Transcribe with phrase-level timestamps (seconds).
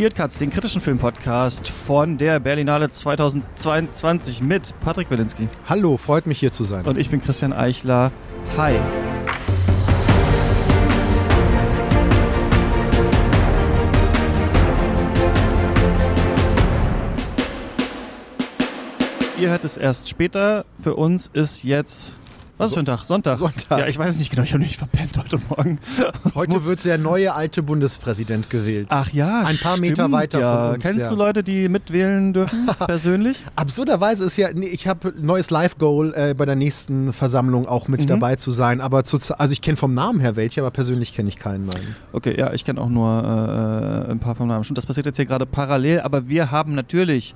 [0.00, 5.46] Earcuts, den kritischen Filmpodcast von der Berlinale 2022 mit Patrick Wilinski.
[5.68, 6.86] Hallo, freut mich hier zu sein.
[6.86, 8.10] Und ich bin Christian Eichler.
[8.56, 8.76] Hi.
[19.38, 20.64] Ihr hört es erst später.
[20.82, 22.14] Für uns ist jetzt
[22.60, 23.04] was ist für ein Tag?
[23.04, 23.36] Sonntag.
[23.36, 23.78] Sonntag.
[23.78, 25.78] Ja, ich weiß nicht genau, ich habe nicht verpennt heute Morgen.
[26.34, 28.86] Heute wird der neue alte Bundespräsident gewählt.
[28.90, 30.64] Ach ja, Ein paar stimmt, Meter weiter ja.
[30.66, 31.08] von uns, Kennst ja.
[31.10, 33.36] du Leute, die mitwählen dürfen, persönlich?
[33.56, 38.02] Absurderweise ist ja, nee, ich habe neues Live-Goal äh, bei der nächsten Versammlung auch mit
[38.02, 38.06] Mhm.
[38.06, 38.80] dabei zu sein.
[38.80, 41.66] Aber zu, also ich kenne vom Namen her welche, aber persönlich kenne ich keinen.
[41.66, 41.96] Nein.
[42.12, 43.08] Okay, ja, ich kenne auch nur
[44.06, 44.64] äh, ein paar vom Namen.
[44.64, 47.34] Stimmt, das passiert jetzt hier gerade parallel, aber wir haben natürlich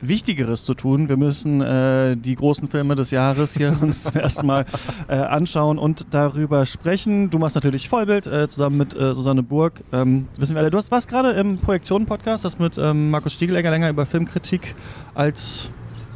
[0.00, 1.08] Wichtigeres zu tun.
[1.08, 4.66] Wir müssen äh, die großen Filme des Jahres hier uns erstmal
[5.08, 7.30] äh, anschauen und darüber sprechen.
[7.30, 9.82] Du machst natürlich Vollbild äh, zusammen mit äh, Susanne Burg.
[9.92, 13.70] Ähm, wissen wir alle, du hast was gerade im Projektionen-Podcast, das mit ähm, Markus Stiegelegger
[13.70, 14.74] länger über Filmkritik
[15.14, 15.70] als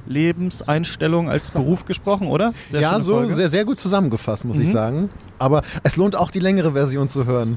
[0.07, 2.53] Lebenseinstellung, als Beruf gesprochen, oder?
[2.71, 3.35] Sehr ja, so Folge.
[3.35, 4.73] sehr, sehr gut zusammengefasst, muss ich Mhm.
[4.73, 5.09] sagen.
[5.39, 7.57] Aber es lohnt auch die längere Version zu hören.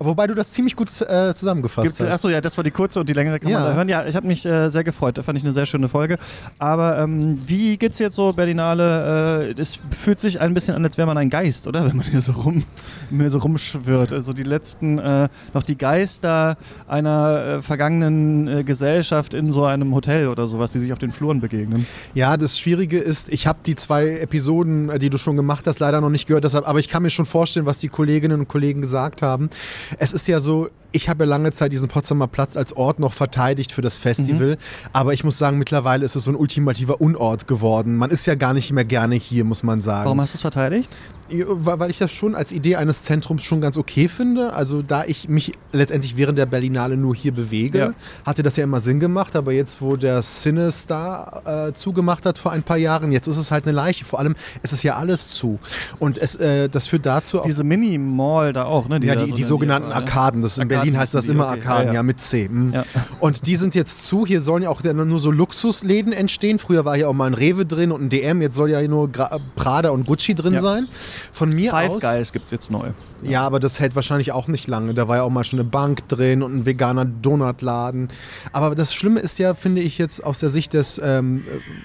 [0.00, 2.08] Wobei du das ziemlich gut äh, zusammengefasst Gibt's, hast.
[2.10, 3.68] achso, ja, das war die kurze und die längere kann man Ja.
[3.70, 3.88] da hören.
[3.88, 5.18] Ja, ich habe mich äh, sehr gefreut.
[5.18, 6.18] Da fand ich eine sehr schöne Folge.
[6.58, 9.54] Aber ähm, wie geht's jetzt so, Berlinale?
[9.56, 11.84] Äh, es fühlt sich ein bisschen an, als wäre man ein Geist, oder?
[11.88, 12.64] Wenn man hier so rum,
[13.10, 14.12] mir so rumschwirrt.
[14.12, 19.94] Also die letzten, äh, noch die Geister einer äh, vergangenen äh, Gesellschaft in so einem
[19.94, 21.86] Hotel oder sowas, die sich auf den Fluren begegnen.
[22.14, 26.00] Ja, das Schwierige ist, ich habe die zwei Episoden, die du schon gemacht hast, leider
[26.00, 28.80] noch nicht gehört, deshalb, aber ich kann mir schon vorstellen, was die Kolleginnen und Kollegen
[28.80, 29.50] gesagt haben.
[29.98, 33.12] Es ist ja so, ich habe ja lange Zeit diesen Potsdamer Platz als Ort noch
[33.12, 34.56] verteidigt für das Festival,
[34.92, 37.96] aber ich muss sagen, mittlerweile ist es so ein ultimativer Unort geworden.
[37.96, 40.04] Man ist ja gar nicht mehr gerne hier, muss man sagen.
[40.04, 40.90] Warum hast du es verteidigt?
[41.30, 44.52] Ja, Weil ich das schon als Idee eines Zentrums schon ganz okay finde.
[44.52, 47.92] Also da ich mich letztendlich während der Berlinale nur hier bewege, Ja.
[48.24, 49.36] hatte das ja immer Sinn gemacht.
[49.36, 53.50] Aber jetzt, wo der Cinestar äh, zugemacht hat vor ein paar Jahren, jetzt ist es
[53.50, 54.04] halt eine Leiche.
[54.04, 55.58] Vor allem ist es ja alles zu.
[55.98, 57.40] Und es, äh, das führt dazu...
[57.40, 58.98] auch- Diese Mini-Mall da auch, ne?
[59.02, 60.42] ja, da die, so die sogenannten die- Arkaden.
[60.42, 61.60] Das in Arkaden Berlin heißt das die, immer okay.
[61.60, 62.02] Arkaden, Ja, ja, ja.
[62.02, 62.48] mit C.
[62.48, 62.72] mm.
[62.74, 62.84] Ja.
[63.20, 64.26] Und die sind jetzt zu.
[64.26, 66.58] Hier sollen ja auch nur so Luxusläden entstehen.
[66.58, 68.42] Früher war hier auch mal ein Rewe drin und ein DM.
[68.42, 70.60] Jetzt soll ja hier nur Gra Prada und Gucci drin Ja.
[70.60, 70.88] sein.
[71.32, 72.02] Von mir Five aus.
[72.02, 72.92] Guys gibt's jetzt neu.
[73.22, 74.94] Ja, aber das hält wahrscheinlich auch nicht lange.
[74.94, 78.08] Da war ja auch mal schon eine Bank drin und ein veganer Donutladen.
[78.52, 81.44] Aber das Schlimme ist ja, finde ich jetzt aus der Sicht des ähm,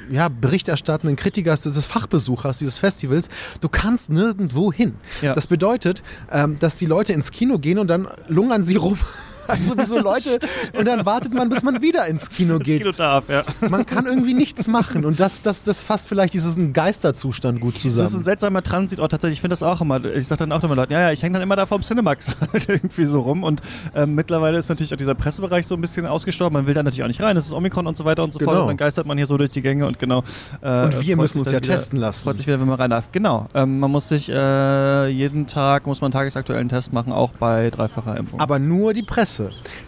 [0.10, 3.30] äh, ja, berichterstattenden Kritikers, des Fachbesuchers dieses Festivals,
[3.62, 4.96] du kannst nirgendwo hin.
[5.22, 5.34] Ja.
[5.34, 9.00] Das bedeutet, ähm, dass die Leute ins Kino gehen und dann lungern sie rum.
[9.48, 10.40] Also wie so Leute.
[10.78, 12.80] Und dann wartet man, bis man wieder ins Kino geht.
[12.80, 13.44] Kino darf, ja.
[13.70, 15.06] Man kann irgendwie nichts machen.
[15.06, 18.24] Und das, das, das fasst vielleicht diesen Geisterzustand gut Das ist ein zusammen.
[18.24, 19.38] seltsamer Transitort tatsächlich.
[19.38, 20.04] Ich finde das auch immer.
[20.06, 22.28] Ich sage dann auch immer Leuten, ja, ja, ich hänge dann immer da vorm Cinemax
[22.54, 23.44] halt irgendwie so rum.
[23.44, 23.62] Und
[23.96, 26.54] ähm, mittlerweile ist natürlich auch dieser Pressebereich so ein bisschen ausgestorben.
[26.54, 27.38] Man will da natürlich auch nicht rein.
[27.38, 28.50] Es ist Omikron und so weiter und so fort.
[28.50, 28.62] Genau.
[28.64, 30.24] Und dann geistert man hier so durch die Gänge und genau.
[30.62, 32.24] äh, Und wir müssen uns ja wieder, testen lassen.
[32.24, 33.10] Freut sich wieder, wenn man rein darf.
[33.12, 33.48] Genau.
[33.54, 37.70] Ähm, man muss sich äh, jeden Tag, muss man einen tagesaktuellen Test machen, auch bei
[37.70, 38.40] dreifacher Impfung.
[38.40, 39.33] Aber nur die Presse.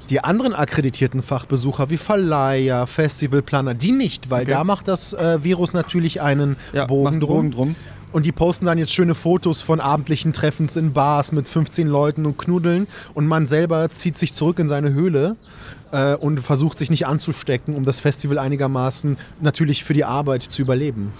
[0.10, 4.52] Die anderen akkreditierten Fachbesucher wie Verleiher, Festivalplaner, die nicht, weil Okay.
[4.52, 7.30] da macht das äh, Virus natürlich einen ja, Bogen, drum.
[7.30, 7.76] Bogen drum.
[8.12, 12.26] Und die posten dann jetzt schöne Fotos von abendlichen Treffens in Bars mit 15 Leuten
[12.26, 12.88] und Knuddeln.
[13.14, 15.36] Und man selber zieht sich zurück in seine Höhle
[15.92, 20.62] äh, und versucht sich nicht anzustecken, um das Festival einigermaßen natürlich für die Arbeit zu
[20.62, 21.12] überleben.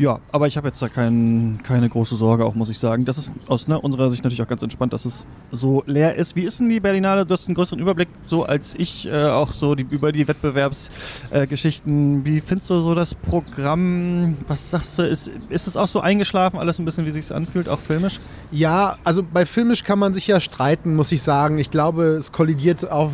[0.00, 3.04] Ja, aber ich habe jetzt da kein, keine große Sorge, auch muss ich sagen.
[3.04, 6.34] Das ist aus ne, unserer Sicht natürlich auch ganz entspannt, dass es so leer ist.
[6.34, 7.26] Wie ist denn die Berlinale?
[7.26, 12.22] Du hast einen größeren Überblick, so als ich, äh, auch so die, über die Wettbewerbsgeschichten.
[12.22, 12.24] Äh.
[12.24, 14.38] Wie findest du so das Programm?
[14.48, 15.02] Was sagst du?
[15.02, 18.20] Ist, ist es auch so eingeschlafen, alles ein bisschen, wie sich anfühlt, auch filmisch?
[18.52, 21.58] Ja, also bei filmisch kann man sich ja streiten, muss ich sagen.
[21.58, 23.10] Ich glaube, es kollidiert auch,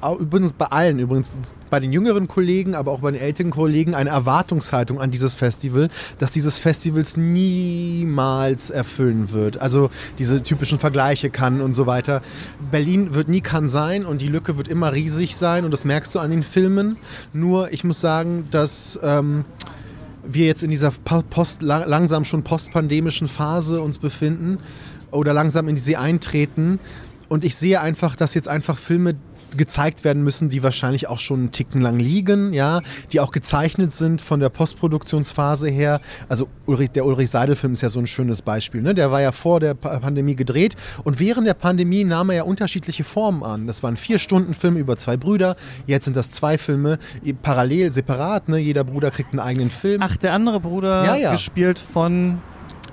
[0.00, 1.40] auch übrigens bei allen, übrigens
[1.70, 5.88] bei den jüngeren Kollegen, aber auch bei den älteren Kollegen eine Erwartungshaltung an dieses Festival,
[6.20, 9.60] dass dieses Festivals niemals erfüllen wird.
[9.60, 12.20] Also diese typischen Vergleiche kann und so weiter.
[12.70, 16.14] Berlin wird nie kann sein und die Lücke wird immer riesig sein und das merkst
[16.14, 16.98] du an den Filmen.
[17.32, 19.44] Nur ich muss sagen, dass ähm,
[20.22, 24.58] wir jetzt in dieser post, la- langsam schon postpandemischen Phase uns befinden
[25.10, 26.78] oder langsam in sie eintreten.
[27.30, 29.14] Und ich sehe einfach, dass jetzt einfach Filme
[29.58, 32.80] gezeigt werden müssen, die wahrscheinlich auch schon einen Ticken lang liegen, ja,
[33.12, 36.00] die auch gezeichnet sind von der Postproduktionsphase her.
[36.28, 38.82] Also Ulrich, der Ulrich Seidel-Film ist ja so ein schönes Beispiel.
[38.82, 38.94] Ne?
[38.94, 42.42] Der war ja vor der Pa- Pandemie gedreht und während der Pandemie nahm er ja
[42.44, 43.66] unterschiedliche Formen an.
[43.66, 45.56] Das waren vier Stunden Filme über zwei Brüder.
[45.86, 46.98] Jetzt sind das zwei Filme
[47.42, 48.48] parallel, separat.
[48.48, 48.58] Ne?
[48.58, 50.00] Jeder Bruder kriegt einen eigenen Film.
[50.02, 51.32] Ach, der andere Bruder, Ja, ja.
[51.32, 52.38] gespielt von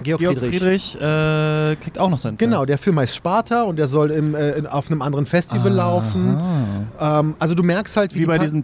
[0.04, 0.60] Georg, Georg Friedrich.
[0.60, 2.50] Friedrich, äh, kriegt auch noch seinen Film.
[2.52, 5.72] Genau, der Film heißt Sparta und der soll im, äh, in- auf einem anderen Festival
[5.72, 6.38] laufen.
[7.00, 8.62] Ähm, also du merkst halt, wie, Wie bei Pa- diesem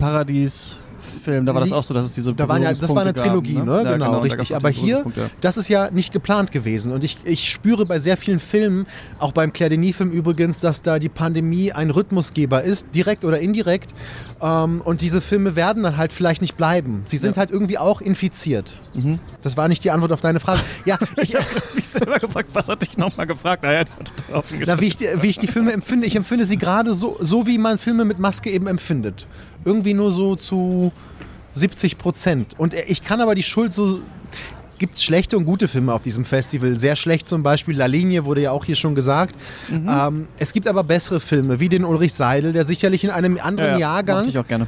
[1.23, 3.13] Paradies-Film, da war das auch so, dass es diese Da waren ja, das war eine
[3.13, 3.83] Trilogie, gaben, ne?
[3.83, 4.55] Ja, Genau, da richtig.
[4.55, 5.05] Aber hier,
[5.41, 6.91] das ist ja nicht geplant gewesen.
[6.91, 8.85] Und ich, ich spüre bei sehr vielen Filmen,
[9.19, 13.93] auch beim Claire Denis-Film übrigens, dass da die Pandemie ein Rhythmusgeber ist, direkt oder indirekt.
[14.41, 17.03] Ähm, und diese Filme werden dann halt vielleicht nicht bleiben.
[17.05, 17.39] Sie sind Ja.
[17.39, 18.77] halt irgendwie auch infiziert.
[18.93, 19.19] Mhm.
[19.41, 20.61] Das war nicht die Antwort auf deine Frage.
[20.85, 21.45] Ja, ich, habe
[21.75, 23.63] mich selber gefragt, was hatte ich nochmal gefragt?
[23.63, 23.83] Naja,
[24.65, 27.45] Na, wie, ich, die- wie ich die Filme empfinde, ich empfinde sie gerade so, so,
[27.47, 29.27] wie man Filme mit Maske eben empfindet.
[29.65, 30.91] Irgendwie nur so zu
[31.53, 32.55] 70 Prozent.
[32.57, 34.00] Und ich kann aber die Schuld so.
[34.79, 36.77] Gibt es schlechte und gute Filme auf diesem Festival?
[36.77, 39.35] Sehr schlecht zum Beispiel La Linie, wurde ja auch hier schon gesagt.
[39.69, 39.88] Mhm.
[39.88, 43.71] Ähm, es gibt aber bessere Filme, wie den Ulrich Seidel, der sicherlich in einem anderen
[43.73, 44.67] Ja, ja, Jahrgang ich auch gerne.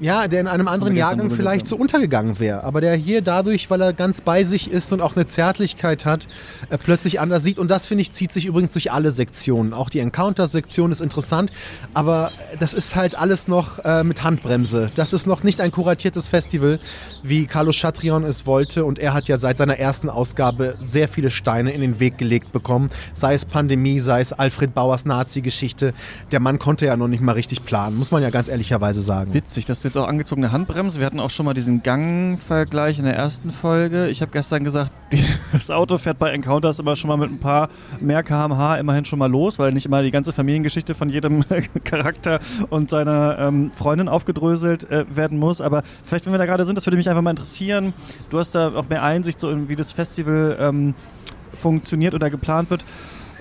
[0.00, 2.64] Ja, der in einem anderen Jahrgang vielleicht so untergegangen wäre.
[2.64, 6.26] Aber der hier dadurch, weil er ganz bei sich ist und auch eine Zärtlichkeit hat,
[6.70, 7.58] äh, plötzlich anders sieht.
[7.58, 9.72] Und das, finde ich, zieht sich übrigens durch alle Sektionen.
[9.72, 11.52] Auch die Encounter-Sektion ist interessant.
[11.94, 14.90] Aber das ist halt alles noch äh, mit Handbremse.
[14.94, 16.80] Das ist noch nicht ein kuratiertes Festival,
[17.22, 18.84] wie Carlos Chatrion es wollte.
[18.84, 22.50] Und er hat ja seit seiner ersten Ausgabe sehr viele Steine in den Weg gelegt
[22.52, 22.90] bekommen.
[23.12, 25.94] Sei es Pandemie, sei es Alfred Bauers Nazi-Geschichte.
[26.32, 29.34] Der Mann konnte ja noch nicht mal richtig planen, muss man ja ganz ehrlicherweise sagen.
[29.34, 30.98] Witzig, dass du jetzt auch angezogene Handbremse.
[30.98, 34.08] Wir hatten auch schon mal diesen Gangvergleich in der ersten Folge.
[34.08, 35.22] Ich habe gestern gesagt, die,
[35.52, 37.68] das Auto fährt bei Encounters immer schon mal mit ein paar
[38.00, 41.44] mehr km/h immerhin schon mal los, weil nicht immer die ganze Familiengeschichte von jedem
[41.84, 42.40] Charakter
[42.70, 45.60] und seiner ähm, Freundin aufgedröselt äh, werden muss.
[45.60, 47.92] Aber vielleicht, wenn wir da gerade sind, das würde mich einfach mal interessieren.
[48.30, 50.94] Du hast da auch mehr Einsicht, so in, wie das Festival ähm,
[51.54, 52.84] funktioniert oder geplant wird.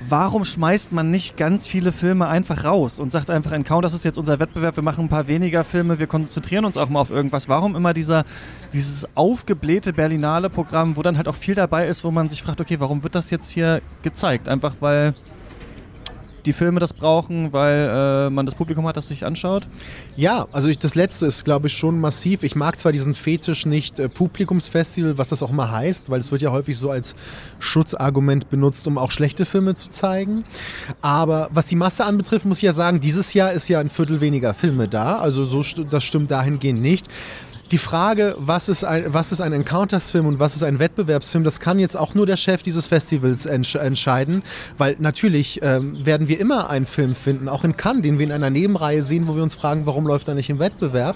[0.02, 4.04] Warum schmeißt man nicht ganz viele Filme einfach raus und sagt einfach, Encounter, das ist
[4.04, 7.10] jetzt unser Wettbewerb, wir machen ein paar weniger Filme, wir konzentrieren uns auch mal auf
[7.10, 7.48] irgendwas.
[7.48, 8.26] Warum immer dieser,
[8.74, 12.60] dieses aufgeblähte Berlinale Programm, wo dann halt auch viel dabei ist, wo man sich fragt,
[12.60, 14.50] okay, warum wird das jetzt hier gezeigt?
[14.50, 15.14] Einfach weil
[16.46, 19.68] die Filme das brauchen, weil äh, man das Publikum hat, das sich anschaut?
[20.16, 22.44] Ja, also ich, das letzte ist, glaube ich, schon massiv.
[22.44, 26.32] Ich mag zwar diesen Fetisch nicht äh, Publikumsfestival, was das auch mal heißt, weil es
[26.32, 27.16] wird ja häufig so als
[27.60, 30.44] Schutzargument benutzt, um auch schlechte Filme zu zeigen.
[31.02, 34.22] Aber was die Masse anbetrifft, muss ich ja sagen, dieses Jahr ist ja ein Viertel
[34.22, 35.20] weniger Filme da.
[35.20, 37.08] Also so, das stimmt dahingehend nicht.
[37.72, 41.60] Die Frage, was ist ein, was ist ein Encounters-Film und was ist ein Wettbewerbsfilm, das
[41.60, 44.44] kann jetzt auch nur der Chef dieses Festivals entsch entscheiden,
[44.78, 48.32] weil natürlich ähm, werden wir immer einen Film finden, auch in Cannes, den wir in
[48.32, 51.16] einer Nebenreihe sehen, wo wir uns fragen, warum läuft er nicht im Wettbewerb.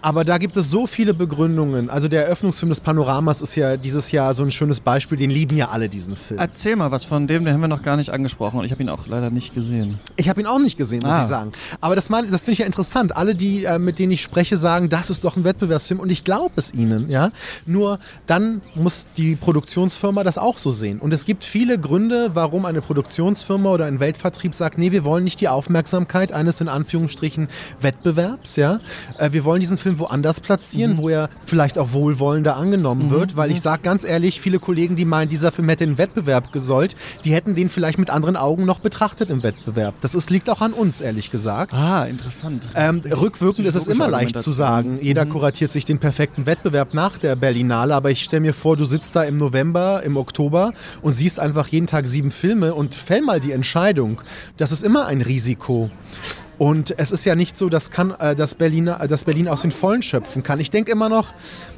[0.00, 1.90] Aber da gibt es so viele Begründungen.
[1.90, 5.56] Also der Eröffnungsfilm des Panoramas ist ja dieses Jahr so ein schönes Beispiel, den lieben
[5.56, 6.38] ja alle diesen Film.
[6.38, 8.82] Erzähl mal was von dem, den haben wir noch gar nicht angesprochen und ich habe
[8.82, 9.98] ihn auch leider nicht gesehen.
[10.16, 11.22] Ich habe ihn auch nicht gesehen, muss Ah.
[11.22, 11.52] ich sagen.
[11.80, 13.16] Aber das, mein- das finde ich ja interessant.
[13.16, 16.22] Alle, die, äh, mit denen ich spreche, sagen, das ist doch ein Wettbewerbsfilm und ich
[16.24, 17.08] glaube es ihnen.
[17.10, 17.30] Ja?
[17.66, 21.00] Nur dann muss die Produktionsfirma das auch so sehen.
[21.00, 25.24] Und es gibt viele Gründe, warum eine Produktionsfirma oder ein Weltvertrieb sagt, nee, wir wollen
[25.24, 27.48] nicht die Aufmerksamkeit eines in Anführungsstrichen
[27.80, 28.56] Wettbewerbs.
[28.56, 28.80] Ja?
[29.18, 33.36] Äh, wir wollen diesen Film woanders platzieren, wo er vielleicht auch wohlwollender angenommen wird.
[33.36, 36.52] Weil ich sage ganz ehrlich, viele Kollegen, die meinen, dieser Film hätte in den Wettbewerb
[36.52, 39.94] gesollt, die hätten den vielleicht mit anderen Augen noch betrachtet im Wettbewerb.
[40.00, 41.72] Das ist, liegt auch an uns, ehrlich gesagt.
[41.72, 42.68] Ah, interessant.
[42.74, 47.18] Ähm, rückwirkend ist es immer leicht zu sagen, jeder kuratiert sich den perfekten Wettbewerb nach
[47.18, 50.72] der Berlinale, aber ich stelle mir vor, du sitzt da im November, im Oktober
[51.02, 54.20] und siehst einfach jeden Tag sieben Filme und fäll mal die Entscheidung.
[54.56, 55.90] Das ist immer ein Risiko.
[56.58, 59.62] Und es ist ja nicht so, dass, kann, äh, dass, Berliner, äh, dass Berlin aus
[59.62, 60.58] den Vollen schöpfen kann.
[60.58, 61.32] Ich denke immer noch,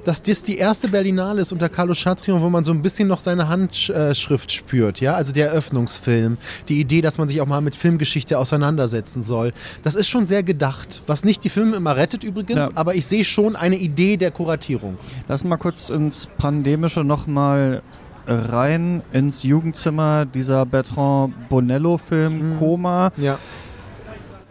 [0.07, 3.21] dass das die erste Berlinale ist unter Carlo Chatrion, wo man so ein bisschen noch
[3.21, 5.01] seine Handschrift spürt.
[5.01, 5.15] Ja?
[5.15, 9.53] Also der Eröffnungsfilm, die Idee, dass man sich auch mal mit Filmgeschichte auseinandersetzen soll.
[9.83, 11.03] Das ist schon sehr gedacht.
[11.07, 12.71] Was nicht die Filme immer rettet übrigens, Ja.
[12.75, 14.97] aber ich sehe schon eine Idee der Kuratierung.
[15.29, 17.83] Lass mal kurz ins Pandemische nochmal
[18.27, 23.13] rein, ins Jugendzimmer dieser Bertrand Bonello-Film Koma.
[23.17, 23.39] Ja.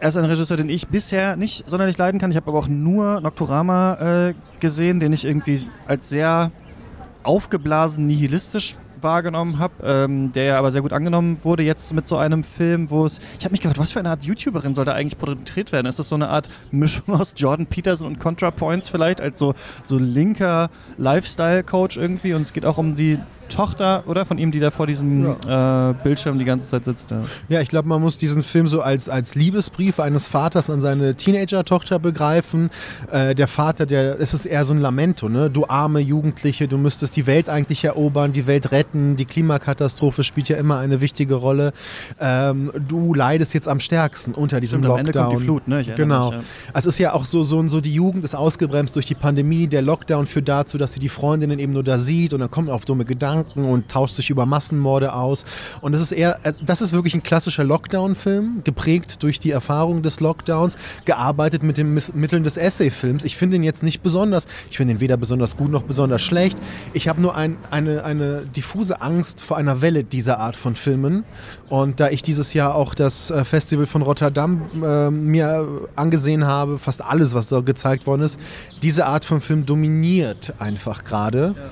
[0.02, 2.30] Er ist ein Regisseur, den ich bisher nicht sonderlich leiden kann.
[2.30, 6.50] Ich habe aber auch nur Nocturama äh, gesehen, den ich irgendwie als sehr
[7.22, 11.64] aufgeblasen nihilistisch wahrgenommen habe, ähm, der ja aber sehr gut angenommen wurde.
[11.64, 13.20] Jetzt mit so einem Film, wo es.
[13.38, 15.86] Ich habe mich gefragt, was für eine Art YouTuberin soll da eigentlich porträtiert werden?
[15.86, 19.54] Ist das so eine Art Mischung aus Jordan Peterson und ContraPoints vielleicht, als so,
[19.84, 22.32] so linker Lifestyle-Coach irgendwie?
[22.32, 23.18] Und es geht auch um die
[23.50, 24.24] Tochter, oder?
[24.24, 27.10] Von ihm, die da vor diesem äh, Bildschirm die ganze Zeit sitzt.
[27.10, 27.22] Ja.
[27.48, 31.14] Ja, ich glaube, man muss diesen Film so als, als Liebesbrief eines Vaters an seine
[31.14, 32.70] Teenager-Tochter begreifen.
[33.10, 35.50] Äh, der Vater, der, es ist eher so ein Lamento, ne?
[35.50, 39.16] Du arme Jugendliche, du müsstest die Welt eigentlich erobern, die Welt retten.
[39.16, 41.72] Die Klimakatastrophe spielt ja immer eine wichtige Rolle.
[42.20, 45.28] Ähm, du leidest jetzt am stärksten unter diesem Stimmt, am Ende Lockdown.
[45.30, 45.84] kommt die Flut, ne?
[45.96, 46.30] Genau.
[46.30, 46.44] mich, ja.
[46.72, 49.66] Also es ist ja auch so, so, so, die Jugend ist ausgebremst durch die Pandemie.
[49.66, 52.68] Der Lockdown führt dazu, dass sie die Freundinnen eben nur da sieht und dann kommen
[52.68, 53.39] auf dumme Gedanken.
[53.40, 55.44] Gedanken und tauscht sich über Massenmorde aus.
[55.80, 60.02] Und das ist eher, äh, das ist wirklich ein klassischer Lockdown-Film, geprägt durch die Erfahrung
[60.02, 63.24] des Lockdowns, gearbeitet mit den Mitteln des Essay-Films.
[63.24, 66.58] Ich finde ihn jetzt nicht besonders, ich finde ihn weder besonders gut noch besonders schlecht.
[66.92, 71.24] Ich habe nur ein, eine, eine diffuse Angst vor einer Welle dieser Art von Filmen.
[71.68, 76.78] Und da ich dieses Jahr auch das äh, Festival von Rotterdam äh, mir angesehen habe,
[76.78, 78.38] fast alles, was da gezeigt worden ist,
[78.82, 81.54] diese Art von Film dominiert einfach gerade.
[81.56, 81.70] Ja.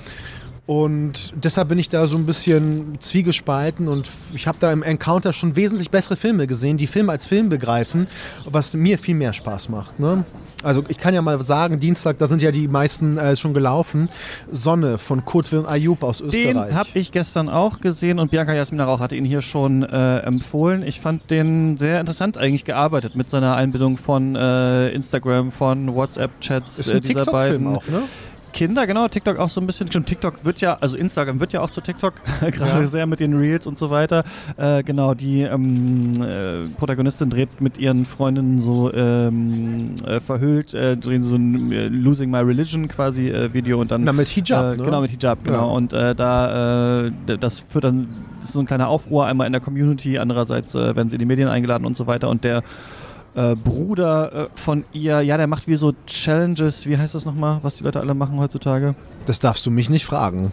[0.68, 5.32] Und deshalb bin ich da so ein bisschen zwiegespalten und ich habe da im Encounter
[5.32, 8.06] schon wesentlich bessere Filme gesehen, die Film als Film begreifen,
[8.44, 9.98] was mir viel mehr Spaß macht.
[9.98, 10.26] Ne?
[10.62, 14.10] Also ich kann ja mal sagen, Dienstag, da sind ja die meisten äh, schon gelaufen.
[14.50, 16.68] Sonne von Kurt Wilm Ayub aus Österreich.
[16.68, 20.18] Den habe ich gestern auch gesehen und Bianca Jasmina Rauch hatte ihn hier schon äh,
[20.18, 20.82] empfohlen.
[20.82, 26.90] Ich fand den sehr interessant eigentlich gearbeitet mit seiner Einbindung von äh, Instagram, von WhatsApp-Chats
[26.90, 27.68] äh, dieser beiden.
[27.68, 28.02] Auch, ne?
[28.52, 29.90] Kinder, genau, TikTok auch so ein bisschen.
[29.90, 32.86] Schon TikTok wird ja, also Instagram wird ja auch zu TikTok, gerade ja.
[32.86, 34.24] sehr mit den Reels und so weiter.
[34.56, 40.96] Äh, genau, die ähm, äh, Protagonistin dreht mit ihren Freundinnen so ähm, äh, verhüllt, äh,
[40.96, 44.02] drehen so ein äh, Losing My Religion quasi äh, Video und dann.
[44.02, 44.84] Na, mit Hijab, ne?
[44.84, 45.68] Genau, mit Hijab, genau.
[45.68, 45.72] Ja.
[45.72, 48.08] Und da, das führt dann,
[48.40, 51.26] das ist so ein kleiner Aufruhr einmal in der Community, andererseits werden sie in die
[51.26, 52.62] Medien eingeladen und so weiter und der
[53.38, 57.60] äh, Bruder äh, von ihr, ja, der macht wie so Challenges, wie heißt das nochmal,
[57.62, 58.96] was die Leute alle machen heutzutage?
[59.26, 60.52] Das darfst du mich nicht fragen.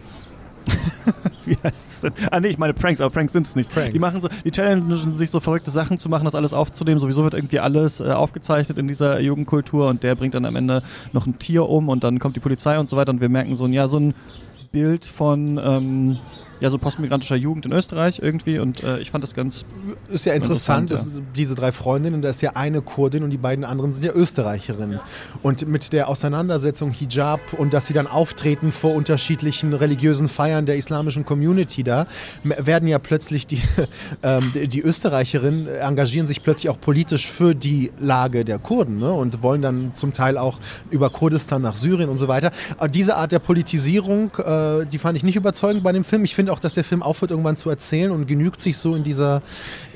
[1.44, 2.12] wie heißt es denn?
[2.30, 3.72] Ah nee, ich meine Pranks, aber Pranks sind es nicht.
[3.72, 3.92] Pranks.
[3.92, 7.00] Die machen so, die challengen sich so verrückte Sachen zu machen, das alles aufzunehmen.
[7.00, 10.82] Sowieso wird irgendwie alles äh, aufgezeichnet in dieser Jugendkultur und der bringt dann am Ende
[11.12, 13.56] noch ein Tier um und dann kommt die Polizei und so weiter und wir merken
[13.56, 14.14] so ein, ja, so ein
[14.70, 16.18] Bild von ähm,
[16.60, 19.64] ja, so postmigrantischer Jugend in Österreich irgendwie und äh, ich fand das ganz.
[20.08, 21.22] Ist ja interessant, interessant ja.
[21.34, 25.00] diese drei Freundinnen, da ist ja eine Kurdin und die beiden anderen sind ja Österreicherinnen.
[25.42, 30.76] Und mit der Auseinandersetzung Hijab und dass sie dann auftreten vor unterschiedlichen religiösen Feiern der
[30.76, 32.06] islamischen Community da,
[32.42, 33.60] werden ja plötzlich die,
[34.22, 39.12] ähm, die Österreicherinnen engagieren sich plötzlich auch politisch für die Lage der Kurden ne?
[39.12, 40.58] und wollen dann zum Teil auch
[40.90, 42.50] über Kurdistan nach Syrien und so weiter.
[42.78, 46.24] Aber diese Art der Politisierung, äh, die fand ich nicht überzeugend bei dem Film.
[46.24, 48.94] Ich finde finde auch, dass der Film aufhört, irgendwann zu erzählen und genügt sich so
[48.94, 49.42] in dieser,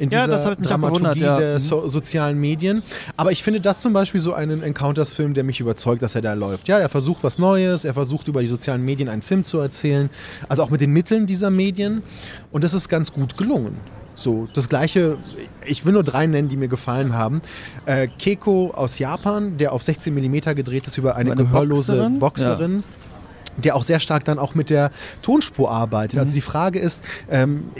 [0.01, 1.39] in ja, dieser Dramaturgie ja.
[1.39, 2.83] der so sozialen Medien.
[3.17, 6.33] Aber ich finde das zum Beispiel so einen Encounters-Film, der mich überzeugt, dass er da
[6.33, 6.67] läuft.
[6.67, 10.11] Ja, er versucht was Neues, er versucht über die sozialen Medien einen Film zu erzählen,
[10.49, 12.03] also auch mit den Mitteln dieser Medien.
[12.51, 13.77] Und das ist ganz gut gelungen.
[14.17, 15.19] So, das gleiche,
[15.65, 17.43] ich will nur drei nennen, die mir gefallen haben.
[17.87, 22.19] Äh, Keiko aus Japan, der auf 16 mm gedreht ist über eine, eine gehörlose Boxerin.
[22.19, 22.85] Boxerin.
[22.89, 23.00] Ja
[23.57, 24.91] der auch sehr stark dann auch mit der
[25.23, 26.19] Tonspur arbeitet.
[26.19, 26.31] Also mhm.
[26.31, 27.71] Also die Frage ist, ähm,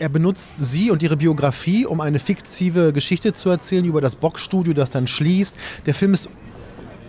[0.00, 4.72] er benutzt sie und ihre Biografie, um eine fiktive Geschichte zu erzählen über das Boxstudio,
[4.72, 5.56] das dann schließt.
[5.86, 6.28] Der Film ist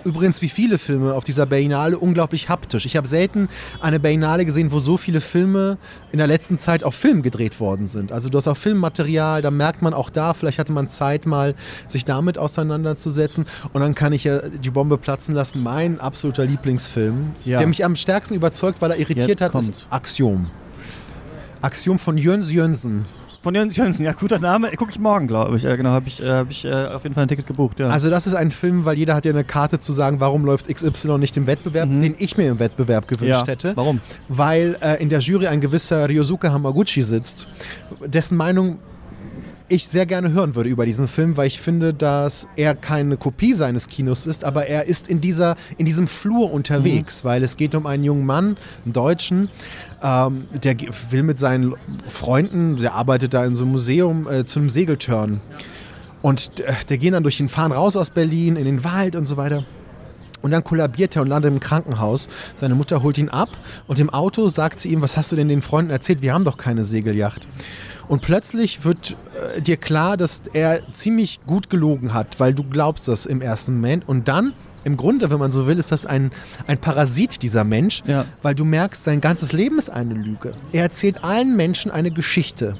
[0.03, 2.85] übrigens wie viele Filme auf dieser Berlinale unglaublich haptisch.
[2.85, 5.77] Ich habe selten eine Berlinale gesehen, wo so viele Filme
[6.11, 8.11] in der letzten Zeit auf Film gedreht worden sind.
[8.11, 11.55] Also du hast auch Filmmaterial, da merkt man auch da, vielleicht hatte man Zeit mal,
[11.87, 13.45] sich damit auseinanderzusetzen.
[13.73, 15.63] Und dann kann ich ja die Bombe platzen lassen.
[15.63, 17.57] Mein absoluter Lieblingsfilm, ja.
[17.57, 19.69] der mich am stärksten überzeugt, weil er irritiert Jetzt hat, kommt.
[19.69, 20.47] ist Axiom.
[21.61, 23.05] Axiom von Jöns Jönsen.
[23.41, 24.69] Von Jens Jönsen, ja, guter Name.
[24.77, 25.65] Gucke ich morgen, glaube ich.
[25.65, 27.79] Äh, genau, habe ich, äh, hab ich äh, auf jeden Fall ein Ticket gebucht.
[27.79, 27.89] Ja.
[27.89, 30.67] Also das ist ein Film, weil jeder hat ja eine Karte zu sagen, warum läuft
[30.67, 32.01] XY nicht im Wettbewerb, mhm.
[32.01, 33.47] den ich mir im Wettbewerb gewünscht ja.
[33.47, 33.75] hätte.
[33.75, 33.99] Warum?
[34.27, 37.47] Weil äh, in der Jury ein gewisser Ryosuke Hamaguchi sitzt,
[38.05, 38.77] dessen Meinung
[39.71, 43.53] ich sehr gerne hören würde über diesen Film, weil ich finde, dass er keine Kopie
[43.53, 47.27] seines Kinos ist, aber er ist in, dieser, in diesem Flur unterwegs, mhm.
[47.27, 49.49] weil es geht um einen jungen Mann, einen Deutschen,
[50.03, 50.75] ähm, der
[51.11, 51.75] will mit seinen
[52.07, 55.39] Freunden, der arbeitet da in so einem Museum, äh, zu einem Segeltörn.
[56.21, 59.25] Und äh, der gehen dann durch den Fahren raus aus Berlin, in den Wald und
[59.25, 59.65] so weiter.
[60.41, 62.27] Und dann kollabiert er und landet im Krankenhaus.
[62.55, 63.49] Seine Mutter holt ihn ab
[63.87, 66.21] und im Auto sagt sie ihm, was hast du denn den Freunden erzählt?
[66.21, 67.47] Wir haben doch keine Segelyacht.
[68.07, 69.15] Und plötzlich wird
[69.55, 73.75] äh, dir klar, dass er ziemlich gut gelogen hat, weil du glaubst das im ersten
[73.75, 74.07] Moment.
[74.07, 74.53] Und dann,
[74.83, 76.31] im Grunde, wenn man so will, ist das ein,
[76.67, 78.25] ein Parasit, dieser Mensch, ja.
[78.41, 80.53] weil du merkst, sein ganzes Leben ist eine Lüge.
[80.71, 82.77] Er erzählt allen Menschen eine Geschichte.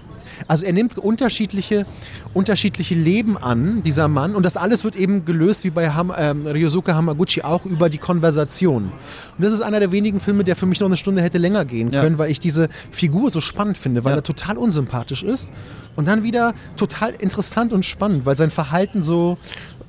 [0.47, 1.85] Also er nimmt unterschiedliche,
[2.33, 4.35] unterschiedliche Leben an, dieser Mann.
[4.35, 7.97] Und das alles wird eben gelöst, wie bei Ham, ähm, Ryosuke Hamaguchi, auch über die
[7.97, 8.85] Konversation.
[8.85, 11.65] Und das ist einer der wenigen Filme, der für mich noch eine Stunde hätte länger
[11.65, 12.19] gehen können, ja.
[12.19, 14.19] weil ich diese Figur so spannend finde, weil ja.
[14.19, 15.51] er total unsympathisch ist.
[15.95, 19.37] Und dann wieder total interessant und spannend, weil sein Verhalten so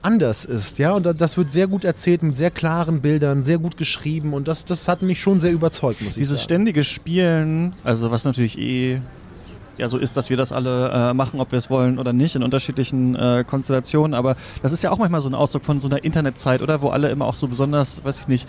[0.03, 3.77] anders ist, ja, und das wird sehr gut erzählt mit sehr klaren Bildern, sehr gut
[3.77, 6.35] geschrieben und das, das hat mich schon sehr überzeugt, muss ich Dieses sagen.
[6.35, 9.01] Dieses ständige Spielen, also was natürlich eh
[9.79, 12.35] ja so ist, dass wir das alle äh, machen, ob wir es wollen oder nicht,
[12.37, 14.15] in unterschiedlichen äh, Konstellationen.
[14.15, 16.83] Aber das ist ja auch manchmal so ein Ausdruck von so einer Internetzeit, oder?
[16.83, 18.49] Wo alle immer auch so besonders, weiß ich nicht,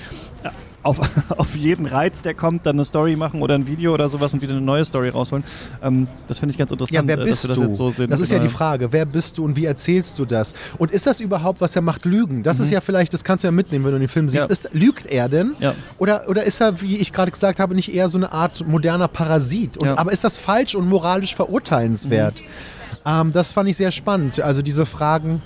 [0.84, 1.00] auf,
[1.38, 4.42] auf jeden Reiz, der kommt, dann eine Story machen oder ein Video oder sowas und
[4.42, 5.44] wieder eine neue Story rausholen.
[5.82, 7.68] Ähm, das finde ich ganz interessant, Ja, wer äh, bist dass du?
[7.68, 8.10] das so sehen.
[8.10, 8.50] das ist ja Genau.
[8.50, 8.92] die Frage.
[8.92, 10.54] Wer bist du und wie erzählst du das?
[10.78, 12.44] Und ist das überhaupt, was er macht, Lügen?
[12.44, 14.44] Das ist ja vielleicht, das kannst du ja mitnehmen, wenn du den Film siehst.
[14.44, 14.48] Mhm.
[14.48, 14.52] Ja.
[14.52, 15.56] Ist, lügt er denn?
[15.60, 15.74] Ja.
[15.98, 19.08] Oder, oder ist er, wie ich gerade gesagt habe, nicht eher so eine Art moderner
[19.08, 19.78] Parasit?
[19.78, 19.98] Und, Ja.
[19.98, 22.36] Aber ist das falsch und moralisch verurteilenswert?
[22.42, 22.46] Mhm.
[23.06, 24.40] Ähm, das fand ich sehr spannend.
[24.40, 25.42] Also diese Fragen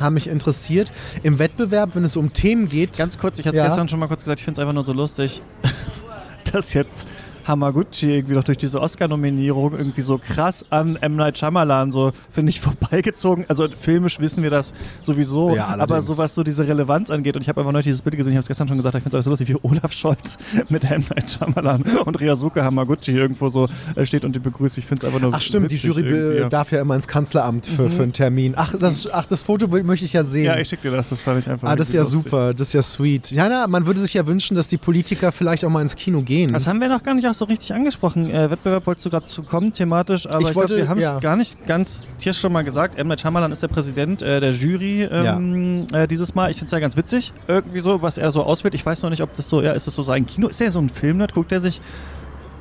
[0.00, 0.92] haben mich interessiert.
[1.22, 3.68] Im Wettbewerb, wenn es um Themen geht, Ganz kurz, ich hatte es Ja.
[3.68, 5.42] gestern schon mal kurz gesagt, ich finde es einfach nur so lustig,
[6.52, 7.06] dass jetzt
[7.48, 11.16] Hamaguchi irgendwie doch durch diese Oscar-Nominierung irgendwie so krass an M.
[11.16, 13.44] Night Shyamalan so, finde ich, vorbeigezogen.
[13.48, 17.42] Also filmisch wissen wir das sowieso, Ja, aber so was so diese Relevanz angeht und
[17.42, 19.16] ich habe einfach neulich dieses Bild gesehen, ich habe es gestern schon gesagt, ich finde
[19.16, 20.36] es auch so lustig, wie Olaf Scholz
[20.68, 21.04] mit M.
[21.14, 24.78] Night Shyamalan und Ryosuke Hamaguchi irgendwo so äh, steht und die begrüßt.
[24.78, 26.48] Ich finde es einfach nur Ach stimmt, die Jury ja.
[26.48, 28.52] darf ja immer ins Kanzleramt für, für einen Termin.
[28.56, 30.44] Ach das, ach, das Fotobild möchte ich ja sehen.
[30.44, 32.22] Ja, ich schicke dir das, das fand ich einfach Ah, das ist ja lustig.
[32.24, 33.30] super, das ist ja sweet.
[33.30, 36.22] Ja, na, man würde sich ja wünschen, dass die Politiker vielleicht auch mal ins Kino
[36.22, 36.52] gehen.
[36.52, 38.30] Das haben wir noch gar nicht so richtig angesprochen.
[38.30, 41.04] Äh, Wettbewerb wolltest du gerade zu kommen, thematisch, aber Ich ich, glaube, wir haben es
[41.04, 41.18] ja.
[41.18, 42.98] gar nicht ganz hier schon mal gesagt.
[42.98, 43.08] M.
[43.08, 46.50] Night Shyamalan ist der Präsident äh, der Jury ähm, äh, dieses Mal.
[46.50, 48.74] Ich finde es ja ganz witzig, irgendwie so, was er so auswählt.
[48.74, 50.48] Ich weiß noch nicht, ob das so, ja, ist das so sein Kino?
[50.48, 51.32] Ist er so ein Filmnerd?
[51.32, 51.80] Guckt er sich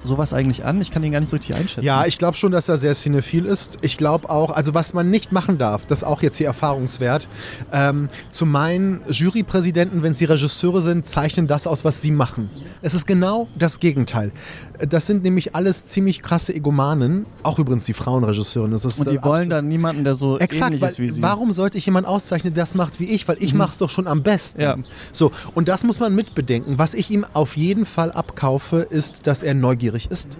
[0.03, 0.81] sowas eigentlich an?
[0.81, 1.85] Ich kann ihn gar nicht so richtig einschätzen.
[1.85, 3.77] Ja, ich glaube schon, dass er sehr cinephil ist.
[3.81, 7.27] Ich glaube auch, also was man nicht machen darf, das ist auch jetzt hier erfahrungswert,
[7.71, 12.49] ähm, zu meinen Jurypräsidenten, wenn sie Regisseure sind, zeichnen das aus, was sie machen.
[12.81, 14.31] Es ist genau das Gegenteil.
[14.79, 18.71] Das sind nämlich alles ziemlich krasse Egomanen, auch übrigens die Frauenregisseurin.
[18.71, 21.19] Das ist Und die wollen dann niemanden, der so Exakt, ähnlich ist wie sie.
[21.19, 21.23] Mhm.
[21.23, 23.27] warum sollte ich jemanden auszeichnen, der das macht wie ich?
[23.27, 24.61] Weil ich mache es doch schon am besten.
[24.61, 24.77] Ja.
[25.11, 26.77] So, und das muss man mitbedenken.
[26.77, 30.37] Was ich ihm auf jeden Fall abkaufe, ist, dass er neugierig ist.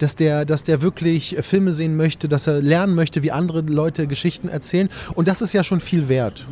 [0.00, 4.06] Dass der, dass der wirklich Filme sehen möchte, dass er lernen möchte, wie andere Leute
[4.06, 4.88] Geschichten erzählen.
[5.14, 6.46] Und das ist ja schon viel wert.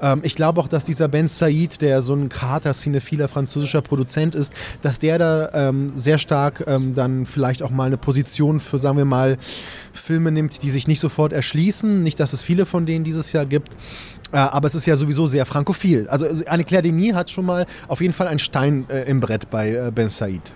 [0.00, 4.34] Ähm, ich glaube auch, dass dieser Ben Said, der so ein harter, cinephiler französischer Produzent
[4.34, 4.52] ist,
[4.82, 8.96] dass der da ähm, sehr stark ähm, dann vielleicht auch mal eine Position für, sagen
[8.96, 9.38] wir mal,
[9.92, 12.02] Filme nimmt, die sich nicht sofort erschließen.
[12.02, 13.72] Nicht, dass es viele von denen dieses Jahr gibt.
[14.32, 16.08] Äh, aber es ist ja sowieso sehr frankophil.
[16.08, 19.50] Also eine Claire Denis hat schon mal auf jeden Fall einen Stein äh, im Brett
[19.50, 20.52] bei äh, Ben Said.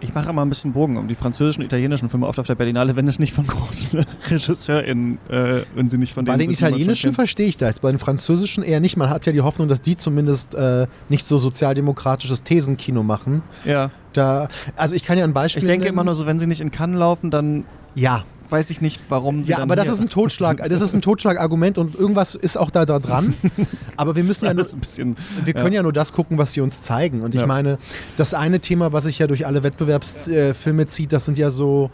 [0.00, 2.94] Ich mache immer ein bisschen Bogen um die französischen, italienischen Filme oft auf der Berlinale,
[2.94, 6.68] wenn es nicht von großen RegisseurInnen, äh, wenn sie nicht von Bei denen den sind,
[6.68, 8.96] italienischen verstehe ich das, bei den französischen eher nicht.
[8.96, 13.42] Man hat ja die Hoffnung, dass die zumindest äh, nicht so sozialdemokratisches Thesenkino machen.
[13.64, 13.90] Ja.
[14.12, 15.94] Da, also ich kann ja ein Beispiel Ich denke nennen.
[15.94, 19.44] immer nur so, wenn sie nicht in Cannes laufen, dann Ja, weiß ich nicht, warum
[19.44, 20.68] sie ja, aber das ist ein Totschlag.
[20.68, 23.34] Das ist ein Totschlagargument und irgendwas ist auch da, da dran.
[23.96, 25.16] Aber wir müssen ja nur, bisschen.
[25.44, 25.82] wir können ja.
[25.82, 27.22] nur das gucken, was sie uns zeigen.
[27.22, 27.48] Und ich Ja.
[27.48, 27.78] meine,
[28.16, 31.90] das eine Thema, was sich ja durch alle Wettbewerbsfilme zieht, das sind ja so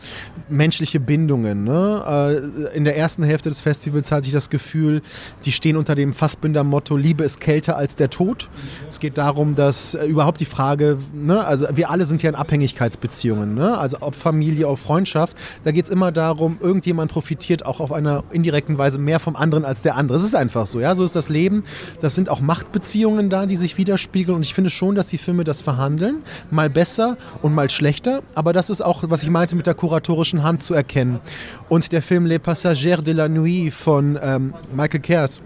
[0.51, 1.65] menschliche Bindungen.
[1.65, 2.43] Ne?
[2.73, 5.01] Äh, In der ersten Hälfte des Festivals hatte ich das Gefühl,
[5.47, 8.51] die stehen unter dem Fassbinder-Motto, Liebe ist kälter als der Tod.
[8.89, 11.43] Es geht darum, dass äh, überhaupt die Frage, ne?
[11.45, 13.79] also wir alle sind ja in Abhängigkeitsbeziehungen, ne?
[13.79, 18.25] also ob Familie, ob Freundschaft, da geht es immer darum, irgendjemand profitiert auch auf einer
[18.31, 20.19] indirekten Weise mehr vom anderen als der andere.
[20.19, 21.65] Es ist einfach so, ja, so ist das Leben.
[22.01, 25.45] Das sind auch Machtbeziehungen da, die sich widerspiegeln und ich finde schon, dass die Filme
[25.45, 29.67] das verhandeln, mal besser und mal schlechter, aber das ist auch, was ich meinte, mit
[29.67, 31.21] der kuratorischen Hand zu erkennen.
[31.69, 35.43] Und der Film Les Passagers de la Nuit von ähm, Michael Kers,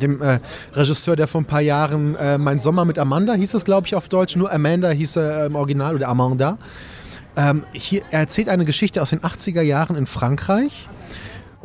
[0.00, 0.40] dem äh,
[0.74, 3.94] Regisseur, der vor ein paar Jahren äh, Mein Sommer mit Amanda hieß es, glaube ich,
[3.94, 4.36] auf Deutsch.
[4.36, 6.58] Nur Amanda hieß er äh, im Original oder Amanda.
[7.36, 10.88] Ähm, hier, er erzählt eine Geschichte aus den 80er Jahren in Frankreich.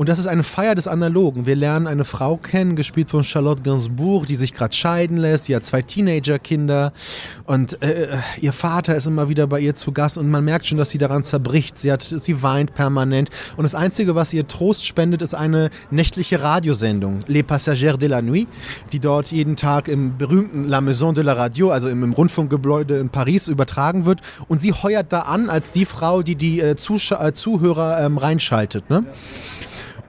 [0.02, 1.46] Und das ist eine Feier des Analogen.
[1.46, 5.44] Wir lernen eine Frau kennen, gespielt von Charlotte Gainsbourg, die sich gerade scheiden lässt.
[5.44, 6.92] Sie hat zwei Teenagerkinder
[7.46, 10.80] und äh, ihr Vater ist immer wieder bei ihr zu Gast und man merkt schon,
[10.80, 11.78] dass sie daran zerbricht.
[11.78, 16.42] Sie, hat, sie weint permanent und das Einzige, was ihr Trost spendet, ist eine nächtliche
[16.42, 18.48] Radiosendung, Les Passagers de la Nuit,
[18.92, 22.98] die dort jeden Tag im berühmten La Maison de la Radio, also im, im Rundfunkgebäude
[22.98, 24.22] in Paris, übertragen wird.
[24.48, 28.90] Und sie heuert da an als die Frau, die die äh, äh, Zuhörer ähm, reinschaltet.
[28.90, 29.06] Ne?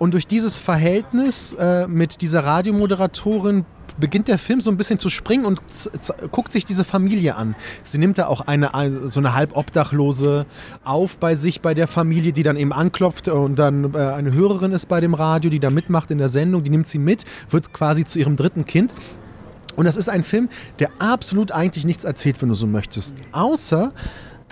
[0.02, 3.64] Und durch dieses Verhältnis äh, mit dieser Radiomoderatorin
[4.00, 5.62] beginnt der Film so ein bisschen zu springen und
[6.32, 7.54] guckt sich diese Familie an.
[7.84, 8.72] Sie nimmt da auch eine,
[9.08, 10.44] so eine halb Obdachlose
[10.82, 14.72] auf bei sich, bei der Familie, die dann eben anklopft und dann äh, eine Hörerin
[14.72, 17.72] ist bei dem Radio, die da mitmacht in der Sendung, die nimmt sie mit, wird
[17.72, 18.92] quasi zu ihrem dritten Kind.
[19.76, 20.48] Und das ist ein Film,
[20.80, 23.14] der absolut eigentlich nichts erzählt, wenn du so möchtest.
[23.30, 23.92] Außer,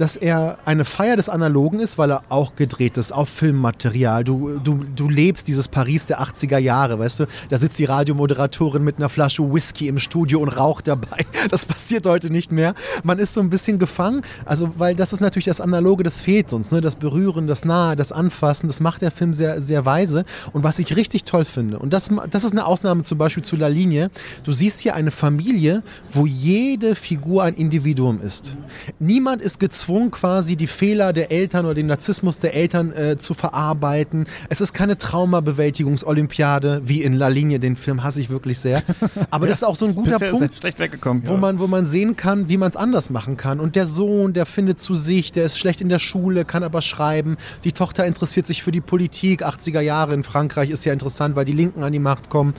[0.01, 4.25] dass er eine Feier des Analogen ist, weil er auch gedreht ist auf Filmmaterial.
[4.25, 7.27] Du, du, du lebst dieses Paris der 80er Jahre, weißt du?
[7.51, 11.19] Da sitzt die Radiomoderatorin mit einer Flasche Whisky im Studio und raucht dabei.
[11.51, 12.75] Das passiert heute nicht mehr.
[13.03, 16.53] Man ist so ein bisschen gefangen, also weil das ist natürlich das Analoge, das fehlt
[16.53, 16.81] uns, ne?
[16.81, 20.25] Das Berühren, das Nahe, das Anfassen, das macht der Film sehr, sehr weise.
[20.53, 23.57] Und was ich richtig toll finde, und das, das ist eine Ausnahme zum Beispiel zu
[23.57, 24.11] La Linie,
[24.45, 25.83] du siehst hier eine Familie,
[26.13, 28.55] wo jede Figur ein Individuum ist.
[29.01, 33.35] Niemand ist gezwungen, quasi die Fehler der Eltern oder den Narzissmus der Eltern äh, zu
[33.35, 34.27] verarbeiten.
[34.49, 38.83] Es ist keine Traumabewältigungsolympiade, wie in La Linie, den Film hasse ich wirklich sehr.
[39.31, 41.39] Aber ja, das ist auch so ein guter Punkt, wo, ja.
[41.39, 43.59] man, wo man sehen kann, wie man es anders machen kann.
[43.59, 46.83] Und der Sohn, der findet zu sich, der ist schlecht in der Schule, kann aber
[46.83, 47.37] schreiben.
[47.65, 49.45] Die Tochter interessiert sich für die Politik.
[49.45, 52.55] 80er Jahre in Frankreich ist ja interessant, weil die Linken an die Macht kommen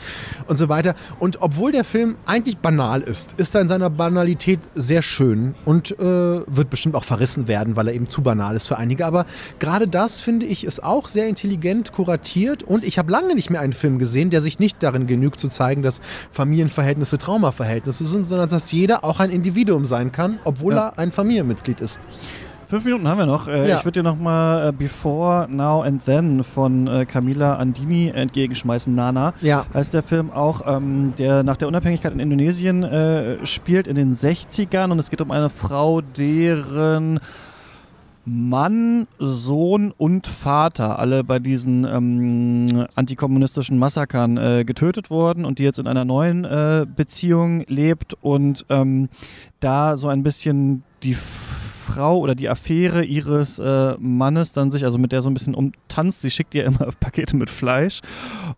[0.48, 0.96] und so weiter.
[1.20, 5.92] Und obwohl der Film eigentlich banal ist, ist er in seiner Banalität sehr schön und
[5.92, 9.06] äh, wird bestimmt auch verrissen werden, weil er eben zu banal ist für einige.
[9.06, 9.26] Aber
[9.60, 13.62] gerade das, finde ich, ist auch sehr intelligent kuratiert und ich habe lange nicht mehr
[13.62, 18.50] einen Film gesehen, der sich nicht darin genügt zu zeigen, dass Familienverhältnisse Traumaverhältnisse sind, sondern
[18.50, 20.88] dass jeder auch ein Individuum sein kann, obwohl ja.
[20.88, 22.00] er ein Familienmitglied ist.
[22.72, 23.50] Fünf Minuten haben wir noch.
[23.50, 23.78] Äh, ja.
[23.80, 28.96] Ich würde dir nochmal äh, Before, Now and Then von äh, Camila Andini entgegenschmeißen.
[28.96, 29.66] Nana ja.
[29.74, 34.16] heißt der Film auch, ähm, der nach der Unabhängigkeit in Indonesien äh, spielt in den
[34.16, 37.20] 60ern und es geht um eine Frau, deren
[38.24, 45.64] Mann, Sohn und Vater alle bei diesen ähm, antikommunistischen Massakern äh, getötet wurden und die
[45.64, 49.10] jetzt in einer neuen äh, Beziehung lebt und ähm,
[49.60, 51.18] da so ein bisschen die
[51.92, 55.56] Frau oder die Affäre ihres äh, Mannes dann sich, also mit der so ein bisschen
[55.56, 58.02] umtanzt, sie schickt ihr immer Pakete mit Fleisch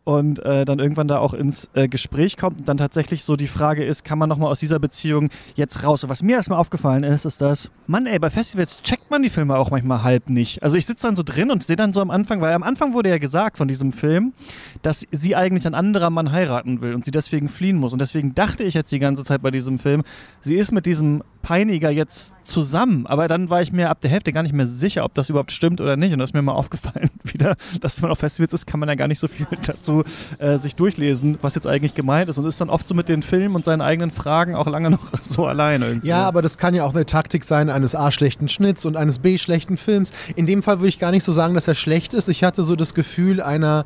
[0.03, 3.47] und äh, dann irgendwann da auch ins äh, Gespräch kommt und dann tatsächlich so die
[3.47, 6.03] Frage ist, kann man nochmal aus dieser Beziehung jetzt raus?
[6.03, 9.29] Und was mir erstmal aufgefallen ist, ist das, Mann ey, bei Festivals checkt man die
[9.29, 10.61] Filme auch manchmal halb nicht.
[10.61, 12.93] Also ich sitze dann so drin und sehe dann so am Anfang, weil am Anfang
[12.93, 14.33] wurde ja gesagt von diesem Film,
[14.81, 17.93] dass sie eigentlich ein anderer Mann heiraten will und sie deswegen fliehen muss.
[17.93, 20.03] Und deswegen dachte ich jetzt die ganze Zeit bei diesem Film,
[20.41, 23.05] sie ist mit diesem Peiniger jetzt zusammen.
[23.05, 25.51] Aber dann war ich mir ab der Hälfte gar nicht mehr sicher, ob das überhaupt
[25.51, 26.13] stimmt oder nicht.
[26.13, 28.95] Und das ist mir mal aufgefallen, wieder, dass man auf Festivals ist, kann man ja
[28.95, 30.03] gar nicht so viel dazu
[30.39, 32.37] äh, sich durchlesen, was jetzt eigentlich gemeint ist.
[32.37, 35.11] Und ist dann oft so mit den Filmen und seinen eigenen Fragen auch lange noch
[35.21, 36.07] so alleine irgendwie.
[36.07, 39.19] Ja, aber das kann ja auch eine Taktik sein eines A schlechten Schnitts und eines
[39.19, 40.13] B schlechten Films.
[40.35, 42.29] In dem Fall würde ich gar nicht so sagen, dass er schlecht ist.
[42.29, 43.85] Ich hatte so das Gefühl einer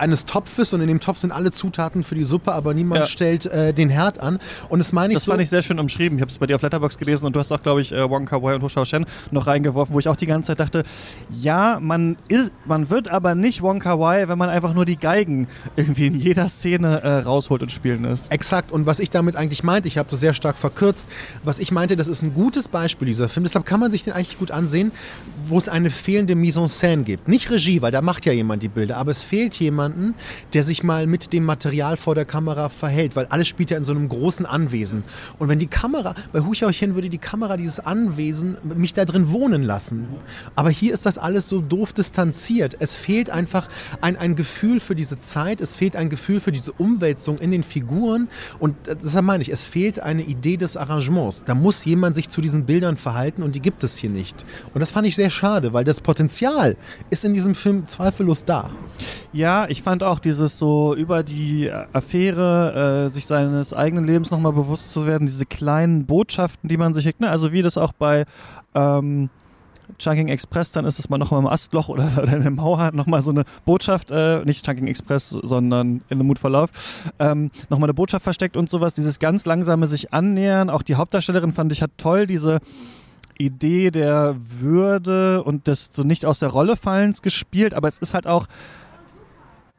[0.00, 3.06] eines Topfes und in dem Topf sind alle Zutaten für die Suppe, aber niemand ja.
[3.06, 4.38] stellt äh, den Herd an.
[4.68, 6.18] Und das meine ich Das so fand ich sehr schön umschrieben.
[6.18, 8.08] Ich habe es bei dir auf Letterbox gelesen und du hast auch, glaube ich, äh,
[8.08, 10.60] Wong Kar Wai und Ho Shao Shen noch reingeworfen, wo ich auch die ganze Zeit
[10.60, 10.84] dachte,
[11.40, 14.96] ja, man ist, man wird aber nicht Wong Kar Wai, wenn man einfach nur die
[14.96, 18.24] Geigen irgendwie in jeder Szene äh, rausholt und spielen ist.
[18.30, 18.72] Exakt.
[18.72, 21.08] Und was ich damit eigentlich meinte, ich habe das sehr stark verkürzt,
[21.44, 23.44] was ich meinte, das ist ein gutes Beispiel dieser Film.
[23.44, 24.92] Deshalb kann man sich den eigentlich gut ansehen,
[25.46, 27.28] wo es eine fehlende Mise en scène gibt.
[27.28, 29.54] Nicht Regie, weil da macht ja jemand die Bilder, aber es fehlt
[29.90, 30.14] jemanden,
[30.52, 33.84] der sich mal mit dem Material vor der Kamera verhält, weil alles spielt ja in
[33.84, 35.04] so einem großen Anwesen.
[35.38, 39.62] Und wenn die Kamera, bei Huchauchen würde die Kamera dieses Anwesen mich da drin wohnen
[39.62, 40.08] lassen.
[40.54, 42.76] Aber hier ist das alles so doof distanziert.
[42.78, 43.68] Es fehlt einfach
[44.00, 47.62] ein, ein Gefühl für diese Zeit, es fehlt ein Gefühl für diese Umwälzung in den
[47.62, 51.44] Figuren und deshalb meine ich, es fehlt eine Idee des Arrangements.
[51.44, 54.44] Da muss jemand sich zu diesen Bildern verhalten und die gibt es hier nicht.
[54.74, 56.76] Und das fand ich sehr schade, weil das Potenzial
[57.10, 58.70] ist in diesem Film zweifellos da.
[59.32, 64.52] Ja, ich fand auch dieses so über die Affäre, äh, sich seines eigenen Lebens nochmal
[64.52, 67.30] bewusst zu werden, diese kleinen Botschaften, die man sich ne?
[67.30, 68.24] also wie das auch bei
[68.74, 69.30] ähm,
[69.98, 73.22] Chunking Express, dann ist es mal nochmal im Astloch oder, oder in der Mauer nochmal
[73.22, 76.72] so eine Botschaft, äh, nicht Chunking Express, sondern in the Mood for Love,
[77.20, 81.52] ähm, nochmal eine Botschaft versteckt und sowas, dieses ganz langsame sich annähern, auch die Hauptdarstellerin
[81.52, 82.58] fand ich hat toll diese
[83.38, 88.12] Idee der Würde und des so nicht aus der Rolle fallens gespielt, aber es ist
[88.12, 88.46] halt auch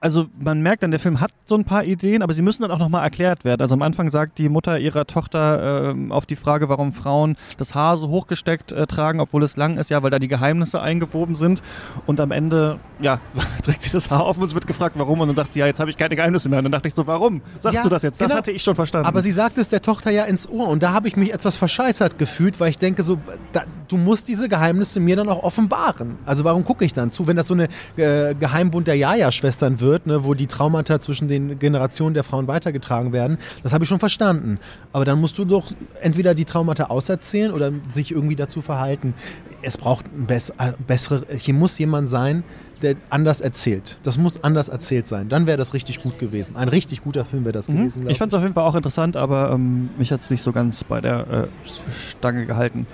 [0.02, 2.72] also man merkt dann, der Film hat so ein paar Ideen, aber sie müssen dann
[2.72, 3.62] auch nochmal erklärt werden.
[3.62, 7.76] Also am Anfang sagt die Mutter ihrer Tochter äh, auf die Frage, warum Frauen das
[7.76, 11.36] Haar so hochgesteckt äh, tragen, obwohl es lang ist, ja, weil da die Geheimnisse eingewoben
[11.36, 11.62] sind.
[12.08, 13.20] Und am Ende, ja,
[13.64, 15.22] trägt sie das Haar auf und es wird gefragt, warum.
[15.22, 16.58] Und dann sagt sie, ja, jetzt habe ich keine Geheimnisse mehr.
[16.58, 18.20] Und dann dachte ich so, warum sagst ja, du das jetzt?
[18.20, 18.38] Das genau.
[18.40, 19.08] hatte ich schon verstanden.
[19.08, 20.68] Aber sie sagt es der Tochter ja ins Ohr.
[20.68, 23.20] Und da habe ich mich etwas verscheißert gefühlt, weil ich denke so,
[23.54, 26.18] da, du musst diese Geheimnisse mir dann auch offenbaren.
[26.26, 29.91] Also warum gucke ich dann zu, wenn das so eine äh, Geheimbund der Jaja-Schwestern wird?
[29.92, 33.38] Wird, ne, wo die Traumata zwischen den Generationen der Frauen weitergetragen werden.
[33.62, 34.58] Das habe ich schon verstanden.
[34.94, 39.14] Aber dann musst du doch entweder die Traumata auserzählen oder sich irgendwie dazu verhalten.
[39.62, 42.44] Es braucht ein bess äh, bessere, hier muss jemand sein,
[42.82, 43.98] der anders erzählt.
[44.04, 45.28] Das muss anders erzählt sein.
[45.28, 46.56] Dann wäre das richtig gut gewesen.
[46.56, 47.78] Ein richtig guter Film wäre das mhm.
[47.78, 48.10] gewesen.
[48.10, 50.54] Ich fand es auf jeden Fall auch interessant, aber ähm, mich hat es nicht so
[50.54, 51.48] ganz bei der äh,
[51.94, 52.88] Stange gehalten.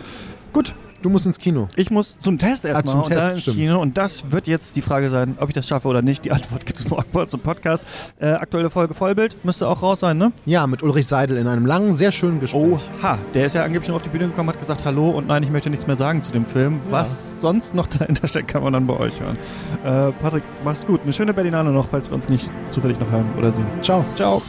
[0.52, 1.68] Gut, Du musst ins Kino.
[1.76, 3.58] Ich muss zum Test erstmal zum und Test, dann ins stimmt.
[3.58, 3.80] Kino.
[3.82, 6.26] Und das wird jetzt die Frage sein, ob ich das schaffe oder nicht.
[6.26, 7.86] Die Antwort gibt es morgen bei uns im Podcast.
[8.20, 10.32] Äh, aktuelle Folge Vollbild müsste auch raus sein, ne?
[10.46, 12.82] Ja, mit Ulrich Seidel in einem langen, sehr schönen Gespräch.
[13.04, 15.44] Ha, der ist ja angeblich nur auf die Bühne gekommen, hat gesagt Hallo und nein,
[15.44, 16.80] ich möchte nichts mehr sagen zu dem Film.
[16.90, 19.38] Was sonst noch dahinter steckt, kann man dann bei euch hören.
[19.84, 21.02] Äh, Patrick, mach's gut.
[21.04, 23.68] Eine schöne Berlinale noch, falls wir uns nicht zufällig noch hören oder sehen.
[23.82, 24.04] Ciao.
[24.16, 24.42] Ciao.